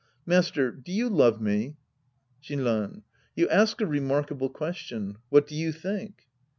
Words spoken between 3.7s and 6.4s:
a remarkable question. What <io you think